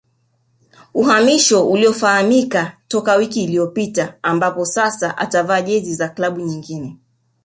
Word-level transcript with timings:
Uhamisho 0.93 1.69
uliofahamika 1.69 2.77
toka 2.87 3.15
wiki 3.15 3.43
iliyopita 3.43 4.15
ambapo 4.23 4.65
sasa 4.65 5.17
atavaa 5.17 5.61
jezi 5.61 5.95
za 5.95 6.09
klabu 6.09 6.41
nyingine 6.41 6.97